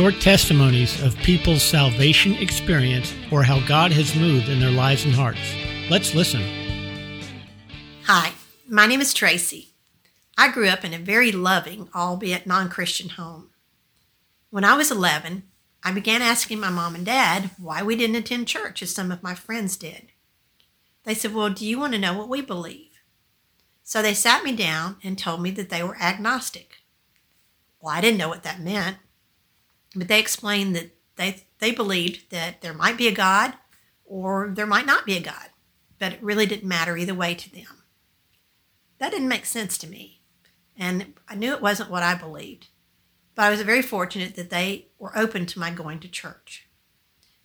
short 0.00 0.18
testimonies 0.18 0.98
of 1.02 1.14
people's 1.18 1.62
salvation 1.62 2.32
experience 2.36 3.12
or 3.30 3.42
how 3.42 3.60
God 3.66 3.92
has 3.92 4.16
moved 4.16 4.48
in 4.48 4.58
their 4.58 4.70
lives 4.70 5.04
and 5.04 5.12
hearts. 5.12 5.54
Let's 5.90 6.14
listen. 6.14 6.40
Hi, 8.04 8.32
my 8.66 8.86
name 8.86 9.02
is 9.02 9.12
Tracy. 9.12 9.74
I 10.38 10.50
grew 10.50 10.68
up 10.68 10.86
in 10.86 10.94
a 10.94 10.98
very 10.98 11.30
loving, 11.30 11.90
albeit 11.94 12.46
non 12.46 12.70
Christian 12.70 13.10
home. 13.10 13.50
When 14.48 14.64
I 14.64 14.74
was 14.74 14.90
11, 14.90 15.42
I 15.84 15.92
began 15.92 16.22
asking 16.22 16.60
my 16.60 16.70
mom 16.70 16.94
and 16.94 17.04
dad 17.04 17.50
why 17.58 17.82
we 17.82 17.94
didn't 17.94 18.16
attend 18.16 18.48
church 18.48 18.82
as 18.82 18.94
some 18.94 19.12
of 19.12 19.22
my 19.22 19.34
friends 19.34 19.76
did. 19.76 20.12
They 21.04 21.12
said, 21.12 21.34
Well, 21.34 21.50
do 21.50 21.66
you 21.66 21.78
want 21.78 21.92
to 21.92 21.98
know 21.98 22.16
what 22.16 22.30
we 22.30 22.40
believe? 22.40 23.02
So 23.82 24.00
they 24.00 24.14
sat 24.14 24.44
me 24.44 24.56
down 24.56 24.96
and 25.04 25.18
told 25.18 25.42
me 25.42 25.50
that 25.50 25.68
they 25.68 25.82
were 25.82 25.98
agnostic. 26.00 26.76
Well, 27.82 27.94
I 27.94 28.00
didn't 28.00 28.16
know 28.16 28.30
what 28.30 28.44
that 28.44 28.62
meant, 28.62 28.96
but 29.94 30.08
they 30.08 30.20
explained 30.20 30.74
that 30.76 30.96
they, 31.16 31.44
they 31.58 31.72
believed 31.72 32.30
that 32.30 32.62
there 32.62 32.74
might 32.74 32.96
be 32.96 33.08
a 33.08 33.12
God 33.12 33.54
or 34.04 34.50
there 34.54 34.66
might 34.66 34.86
not 34.86 35.06
be 35.06 35.16
a 35.16 35.20
God, 35.20 35.50
but 35.98 36.12
it 36.12 36.22
really 36.22 36.46
didn't 36.46 36.68
matter 36.68 36.96
either 36.96 37.14
way 37.14 37.34
to 37.34 37.52
them. 37.52 37.84
That 38.98 39.12
didn't 39.12 39.28
make 39.28 39.46
sense 39.46 39.78
to 39.78 39.86
me, 39.86 40.20
and 40.76 41.14
I 41.28 41.34
knew 41.34 41.52
it 41.52 41.62
wasn't 41.62 41.90
what 41.90 42.02
I 42.02 42.14
believed, 42.14 42.68
but 43.34 43.42
I 43.42 43.50
was 43.50 43.62
very 43.62 43.82
fortunate 43.82 44.34
that 44.36 44.50
they 44.50 44.88
were 44.98 45.16
open 45.16 45.46
to 45.46 45.58
my 45.58 45.70
going 45.70 46.00
to 46.00 46.08
church. 46.08 46.68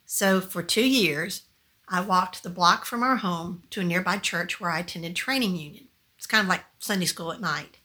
So 0.06 0.42
for 0.42 0.62
two 0.62 0.88
years, 0.88 1.44
I 1.88 2.02
walked 2.02 2.44
the 2.44 2.50
block 2.50 2.86
from 2.86 3.04
our 3.04 3.18
home 3.18 3.64
to 3.72 3.82
a 3.82 3.84
nearby 3.84 4.18
church 4.18 4.60
where 4.60 4.72
I 4.72 4.80
attended 4.80 5.16
training 5.16 5.56
union. 5.56 5.88
It's 6.18 6.28
kind 6.28 6.44
of 6.44 6.50
like 6.50 6.64
Sunday 6.80 7.06
school 7.06 7.32
at 7.32 7.42
night. 7.42 7.78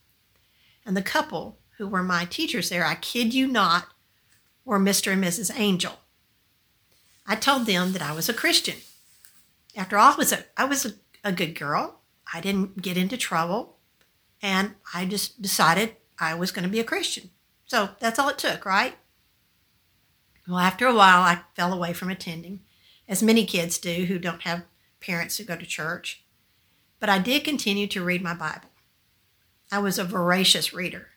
And 0.87 0.97
the 0.97 1.03
couple 1.03 1.59
who 1.77 1.87
were 1.87 2.03
my 2.03 2.25
teachers 2.25 2.69
there, 2.71 2.85
I 2.85 2.95
kid 2.95 3.35
you 3.35 3.47
not, 3.47 3.89
were 4.71 4.79
Mr. 4.79 5.13
and 5.13 5.23
Mrs. 5.23 5.51
Angel. 5.59 5.99
I 7.27 7.35
told 7.35 7.67
them 7.67 7.93
that 7.93 8.03
I 8.03 8.13
was 8.13 8.29
a 8.29 8.33
Christian. 8.33 8.77
After 9.77 9.99
all, 9.99 10.13
I 10.13 10.17
was 10.17 10.33
a, 10.33 10.45
I 10.57 10.65
was 10.65 10.87
a, 10.87 10.93
a 11.25 11.33
good 11.33 11.59
girl. 11.59 12.03
I 12.33 12.41
didn't 12.41 12.81
get 12.81 12.97
into 12.97 13.17
trouble. 13.17 13.79
And 14.41 14.77
I 14.95 15.07
just 15.07 15.43
decided 15.43 15.97
I 16.21 16.35
was 16.35 16.53
going 16.53 16.63
to 16.63 16.71
be 16.71 16.79
a 16.79 16.85
Christian. 16.85 17.31
So 17.67 17.89
that's 17.99 18.21
all 18.21 18.29
it 18.29 18.39
took, 18.39 18.65
right? 18.65 18.95
Well, 20.47 20.59
after 20.59 20.87
a 20.87 20.95
while, 20.95 21.23
I 21.23 21.41
fell 21.57 21.73
away 21.73 21.93
from 21.93 22.09
attending 22.09 22.61
as 23.09 23.25
many 23.25 23.45
kids 23.45 23.77
do 23.77 24.05
who 24.05 24.21
don't 24.21 24.43
have 24.43 24.63
parents 25.01 25.37
who 25.37 25.43
go 25.43 25.57
to 25.57 25.67
church. 25.67 26.23
But 27.01 27.09
I 27.09 27.19
did 27.19 27.43
continue 27.43 27.89
to 27.89 28.05
read 28.05 28.23
my 28.23 28.35
Bible. 28.35 28.71
I 29.73 29.81
was 29.81 29.99
a 29.99 30.05
voracious 30.05 30.73
reader, 30.73 31.09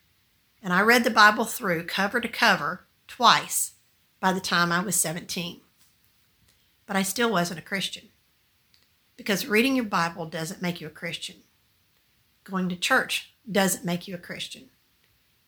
and 0.64 0.74
I 0.74 0.81
read 0.81 1.04
the 1.04 1.12
Bible 1.12 1.46
through 1.46 1.86
cover 1.86 2.20
to 2.20 2.28
cover 2.28 2.88
twice 3.14 3.73
by 4.19 4.33
the 4.33 4.39
time 4.39 4.72
I 4.72 4.81
was 4.81 4.95
17. 4.95 5.61
But 6.88 6.95
I 6.95 7.03
still 7.03 7.31
wasn't 7.31 7.59
a 7.59 7.64
Christian 7.64 8.06
because 9.16 9.45
reading 9.45 9.75
your 9.75 9.86
Bible 9.86 10.25
doesn't 10.25 10.64
make 10.64 10.81
you 10.81 10.88
a 10.88 10.89
Christian. 11.02 11.36
Going 12.44 12.69
to 12.69 12.75
church 12.75 13.36
doesn't 13.50 13.86
make 13.86 14.08
you 14.08 14.16
a 14.16 14.17
Christian. 14.17 14.64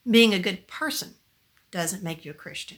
Being 0.08 0.32
a 0.32 0.40
good 0.40 0.68
person 0.68 1.16
doesn't 1.72 2.04
make 2.04 2.24
you 2.24 2.30
a 2.30 2.36
Christian. 2.36 2.78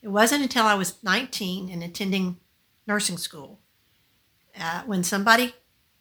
It 0.00 0.08
wasn't 0.08 0.44
until 0.44 0.64
I 0.64 0.74
was 0.74 1.02
19 1.04 1.68
and 1.68 1.82
attending 1.82 2.38
nursing 2.86 3.18
school 3.18 3.58
uh, 4.58 4.82
when 4.86 5.04
somebody 5.04 5.52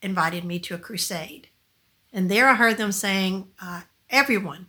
invited 0.01 0.45
me 0.45 0.57
to 0.59 0.75
a 0.75 0.79
crusade. 0.79 1.49
And 2.13 2.31
there 2.31 2.47
I 2.47 2.55
heard 2.55 2.77
them 2.77 2.93
saying, 2.93 3.49
uh, 3.61 3.81
Everyone 4.09 4.67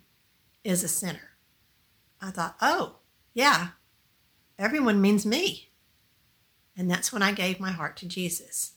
is 0.64 0.82
a 0.82 0.88
sinner. 0.88 1.27
I 2.20 2.30
thought, 2.30 2.56
oh, 2.60 2.96
yeah, 3.34 3.68
everyone 4.58 5.00
means 5.00 5.24
me. 5.24 5.70
And 6.76 6.90
that's 6.90 7.12
when 7.12 7.22
I 7.22 7.32
gave 7.32 7.60
my 7.60 7.70
heart 7.70 7.96
to 7.98 8.06
Jesus. 8.06 8.72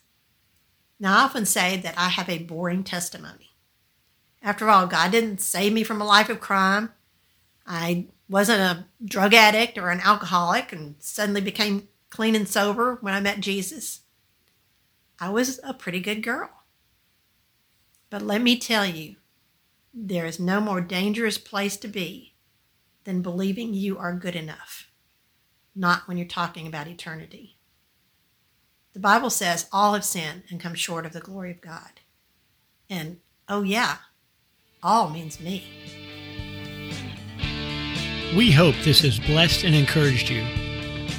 Now, 1.00 1.18
I 1.18 1.24
often 1.24 1.46
say 1.46 1.78
that 1.78 1.98
I 1.98 2.10
have 2.10 2.30
a 2.30 2.40
boring 2.40 2.84
testimony. 2.84 3.52
After 4.44 4.70
all, 4.70 4.88
God 4.88 5.12
didn't 5.12 5.42
save 5.42 5.74
me 5.74 5.84
from 5.84 6.02
a 6.02 6.06
life 6.06 6.30
of 6.30 6.40
crime. 6.40 6.92
I 7.66 8.08
wasn't 8.30 8.62
a 8.62 8.86
drug 9.04 9.34
addict 9.34 9.78
or 9.78 9.90
an 9.90 10.02
alcoholic 10.02 10.72
and 10.72 10.96
suddenly 11.00 11.42
became 11.42 11.88
clean 12.10 12.36
and 12.36 12.48
sober 12.48 12.98
when 13.02 13.14
I 13.14 13.20
met 13.20 13.40
Jesus. 13.40 14.02
I 15.20 15.30
was 15.30 15.60
a 15.64 15.74
pretty 15.74 16.00
good 16.00 16.24
girl. 16.24 16.50
But 18.10 18.22
let 18.22 18.42
me 18.42 18.58
tell 18.58 18.86
you, 18.86 19.16
there 19.94 20.26
is 20.26 20.40
no 20.40 20.60
more 20.60 20.82
dangerous 20.82 21.38
place 21.38 21.78
to 21.78 21.88
be 21.88 22.31
than 23.04 23.22
believing 23.22 23.74
you 23.74 23.98
are 23.98 24.14
good 24.14 24.36
enough, 24.36 24.90
not 25.76 26.08
when 26.08 26.18
you're 26.18 26.28
talking 26.28 26.68
about 26.68 26.88
eternity. 26.88 27.58
The 28.94 29.00
Bible 29.00 29.30
says 29.30 29.68
all 29.72 29.94
have 29.94 30.04
sinned 30.06 30.44
and 30.50 30.60
come 30.60 30.76
short 30.76 31.06
of 31.06 31.14
the 31.14 31.20
glory 31.20 31.52
of 31.52 31.62
God. 31.62 32.02
And 32.90 33.20
oh, 33.48 33.64
yeah, 33.64 33.98
all 34.84 35.10
means 35.10 35.40
me. 35.40 35.64
We 38.36 38.52
hope 38.52 38.76
this 38.84 39.02
has 39.02 39.20
blessed 39.20 39.64
and 39.64 39.76
encouraged 39.76 40.30
you. 40.30 40.46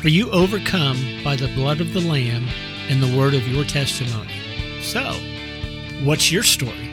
For 0.00 0.08
you 0.08 0.30
overcome 0.30 0.98
by 1.22 1.36
the 1.36 1.52
blood 1.54 1.80
of 1.80 1.92
the 1.92 2.00
Lamb 2.00 2.48
and 2.88 3.02
the 3.02 3.16
word 3.16 3.34
of 3.34 3.46
your 3.46 3.64
testimony. 3.64 4.32
So, 4.82 5.12
what's 6.04 6.32
your 6.32 6.42
story? 6.42 6.92